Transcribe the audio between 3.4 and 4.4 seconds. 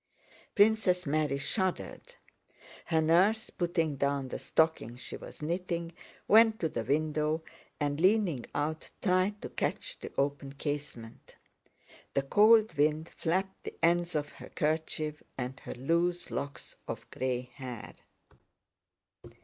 putting down the